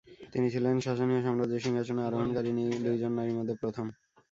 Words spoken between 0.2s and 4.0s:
তিনি ছিলেন সাসানীয় সাম্রাজ্যের সিংহাসনে আরোহণকারিণী দুইজন নারীর মধ্যে প্রথম।